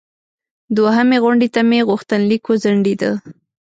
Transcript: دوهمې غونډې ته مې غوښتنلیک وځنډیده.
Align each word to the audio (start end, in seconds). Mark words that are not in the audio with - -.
دوهمې 0.77 1.17
غونډې 1.23 1.47
ته 1.53 1.61
مې 1.69 1.79
غوښتنلیک 1.89 2.43
وځنډیده. 2.47 3.11